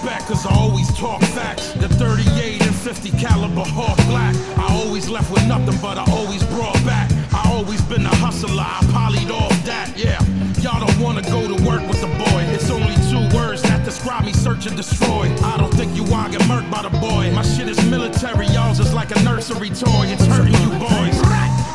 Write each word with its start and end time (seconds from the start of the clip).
respect, 0.00 0.26
cause 0.26 0.46
I 0.46 0.54
always 0.54 0.92
talk 0.96 1.20
facts. 1.20 1.72
The 1.74 1.88
38 1.88 2.62
and 2.62 2.74
50 2.74 3.10
caliber 3.12 3.64
Hawk 3.64 3.96
Black. 4.08 4.34
I 4.58 4.66
always 4.84 5.08
left 5.08 5.30
with 5.30 5.46
nothing, 5.46 5.78
but 5.80 5.98
I 5.98 6.04
always 6.12 6.42
brought 6.44 6.74
back. 6.84 7.10
I 7.32 7.50
always 7.52 7.82
been 7.82 8.06
a 8.06 8.14
hustler, 8.16 8.62
I 8.62 8.80
polyed 8.92 9.30
off 9.30 9.52
that, 9.64 9.92
yeah. 9.96 10.20
Y'all 10.62 10.84
don't 10.86 11.00
wanna 11.00 11.22
go 11.22 11.46
to 11.46 11.56
work 11.64 11.82
with 11.88 12.00
the 12.00 12.06
boy. 12.06 12.42
It's 12.54 12.70
only 12.70 12.94
two 13.10 13.36
words 13.36 13.62
that 13.62 13.84
describe 13.84 14.24
me 14.24 14.32
search 14.32 14.66
and 14.66 14.76
destroy. 14.76 15.28
I 15.44 15.56
don't 15.56 15.72
think 15.74 15.94
you 15.96 16.04
all 16.14 16.28
get 16.28 16.42
murked 16.42 16.70
by 16.70 16.82
the 16.82 16.90
boy. 16.98 17.30
My 17.34 17.42
shit 17.42 17.68
is 17.68 17.78
military, 17.90 18.46
y'all's 18.48 18.80
is 18.80 18.94
like 18.94 19.14
a 19.14 19.22
nursery 19.22 19.70
toy. 19.70 20.04
It's 20.08 20.26
hurting 20.26 20.54
you 20.64 20.70
boys. 20.78 21.16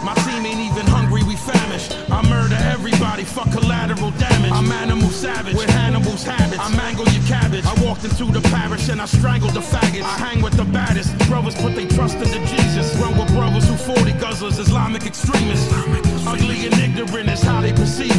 My 0.05 0.13
team 0.25 0.45
ain't 0.45 0.59
even 0.59 0.85
hungry, 0.85 1.23
we 1.23 1.35
famished. 1.35 1.97
I 2.11 2.21
murder 2.29 2.57
everybody, 2.61 3.23
fuck 3.23 3.51
collateral 3.51 4.11
damage. 4.11 4.51
I'm 4.51 4.71
animal 4.71 5.09
savage 5.09 5.55
with 5.55 5.74
into 8.05 8.25
the 8.31 8.41
parish 8.49 8.89
and 8.89 9.01
I 9.01 9.05
strangled 9.05 9.53
the 9.53 9.61
faggots. 9.61 10.03
I 10.03 10.17
hang 10.17 10.41
with 10.41 10.53
the 10.53 10.63
baddest. 10.63 11.17
Brothers 11.27 11.55
put 11.55 11.75
they 11.75 11.87
trust 11.87 12.17
into 12.17 12.39
Jesus. 12.45 12.95
Run 12.97 13.17
with 13.17 13.29
brothers 13.33 13.67
who 13.67 13.75
40 13.75 14.11
guzzlers, 14.13 14.59
Islamic 14.59 15.05
extremists. 15.05 15.73
Ugly 16.27 16.67
and 16.67 16.75
ignorant 16.75 17.29
is 17.29 17.41
how 17.41 17.61
they 17.61 17.73
perceive 17.73 18.14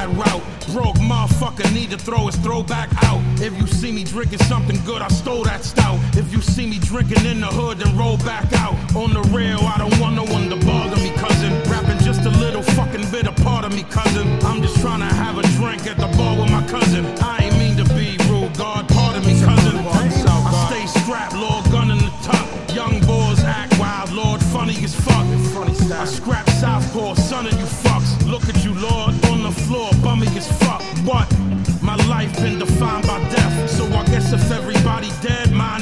that 0.00 0.08
route. 0.16 0.42
Broke 0.72 0.96
motherfucker 0.96 1.72
need 1.74 1.90
to 1.90 1.98
throw 1.98 2.26
his 2.26 2.36
throwback 2.36 2.90
out. 3.04 3.20
If 3.40 3.56
you 3.58 3.66
see 3.66 3.92
me 3.92 4.04
drinking 4.04 4.38
something 4.40 4.78
good, 4.84 5.02
I 5.02 5.08
stole 5.08 5.44
that 5.44 5.64
stout. 5.64 5.98
If 6.16 6.32
you 6.32 6.40
see 6.40 6.66
me 6.66 6.78
drinking 6.78 7.26
in 7.26 7.40
the 7.40 7.48
hood, 7.48 7.78
then 7.78 7.96
roll 7.96 8.16
back 8.18 8.52
out. 8.54 8.74
On 8.94 9.12
the 9.12 9.22
rail, 9.34 9.60
I 9.60 9.76
don't 9.78 9.98
want 10.00 10.14
no 10.16 10.24
one 10.24 10.48
to 10.48 10.56
bother 10.64 10.96
me, 10.96 11.10
cousin. 11.16 11.52
Rapping 11.70 11.98
just 11.98 12.24
a 12.24 12.30
little 12.30 12.62
fucking 12.62 13.10
bit 13.10 13.26
of 13.26 13.36
part 13.36 13.64
of 13.64 13.72
me, 13.74 13.82
cousin. 13.84 14.26
I'm 14.44 14.62
just 14.62 14.80
trying 14.80 15.00
to 15.00 15.12
have 15.22 15.38
a 15.38 15.42
drink 15.58 15.86
at 15.86 15.96
the 15.98 16.08
bar 16.16 16.29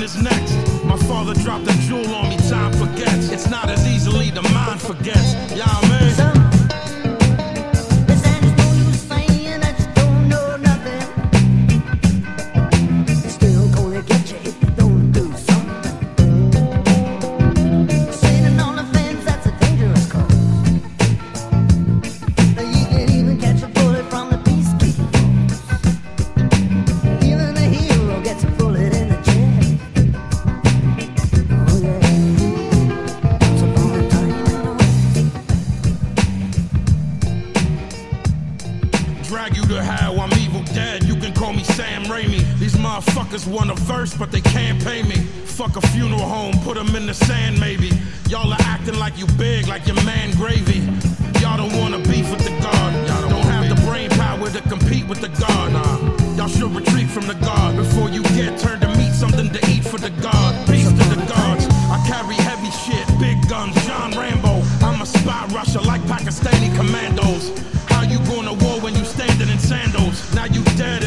is 0.08 0.22
next. 0.22 0.84
My 0.84 0.96
father 0.96 1.34
dropped 1.34 1.68
a 1.68 1.76
jewel 1.80 2.14
on 2.14 2.27
motherfuckers 42.88 43.46
want 43.46 43.70
a 43.70 43.74
verse, 43.74 44.14
but 44.14 44.32
they 44.32 44.40
can't 44.40 44.82
pay 44.82 45.02
me. 45.02 45.16
Fuck 45.58 45.76
a 45.76 45.86
funeral 45.88 46.20
home, 46.20 46.54
put 46.64 46.74
them 46.76 46.96
in 46.96 47.06
the 47.06 47.12
sand, 47.12 47.60
maybe. 47.60 47.90
Y'all 48.30 48.50
are 48.50 48.64
acting 48.74 48.98
like 48.98 49.18
you 49.18 49.26
big, 49.36 49.68
like 49.68 49.86
your 49.86 50.00
man 50.04 50.30
gravy. 50.36 50.80
Y'all 51.40 51.58
don't 51.58 51.74
wanna 51.78 51.98
beef 52.08 52.30
with 52.30 52.42
the 52.48 52.54
God. 52.62 52.90
Y'all 53.08 53.28
don't 53.28 53.48
have 53.54 53.68
the 53.68 53.80
brain 53.86 54.08
power 54.10 54.48
to 54.48 54.62
compete 54.62 55.06
with 55.06 55.20
the 55.20 55.28
God. 55.28 55.72
Nah. 55.72 56.36
Y'all 56.36 56.48
should 56.48 56.74
retreat 56.74 57.08
from 57.08 57.26
the 57.26 57.34
God 57.34 57.76
before 57.76 58.08
you 58.08 58.22
get 58.38 58.58
turned 58.58 58.80
to 58.80 58.88
meat, 58.96 59.12
something 59.12 59.50
to 59.52 59.60
eat 59.70 59.84
for 59.84 59.98
the 59.98 60.10
God. 60.22 60.50
Peace 60.66 60.88
to 60.88 61.04
the 61.14 61.20
gods. 61.28 61.66
I 61.94 61.98
carry 62.08 62.36
heavy 62.36 62.72
shit, 62.84 63.06
big 63.20 63.36
guns, 63.48 63.74
John 63.86 64.12
Rambo. 64.12 64.62
I'm 64.80 65.02
a 65.02 65.06
spy 65.06 65.46
rusher 65.52 65.80
like 65.80 66.00
Pakistani 66.02 66.74
commandos. 66.74 67.52
How 67.92 68.02
you 68.02 68.18
going 68.32 68.46
to 68.46 68.56
war 68.64 68.80
when 68.80 68.94
you 68.96 69.04
standing 69.04 69.50
in 69.50 69.58
sandals? 69.58 70.16
Now 70.34 70.46
you 70.46 70.62
dead 70.80 70.98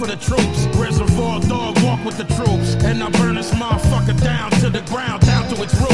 for 0.00 0.06
the 0.06 0.16
troops. 0.16 0.64
Reservoir 0.78 1.40
dog 1.40 1.78
walk 1.82 2.02
with 2.06 2.16
the 2.16 2.24
troops. 2.34 2.74
And 2.84 3.02
I 3.02 3.10
burn 3.10 3.34
this 3.34 3.50
motherfucker 3.50 4.18
down 4.22 4.50
to 4.62 4.70
the 4.70 4.80
ground, 4.90 5.26
down 5.26 5.54
to 5.54 5.62
its 5.62 5.74
roots. 5.74 5.89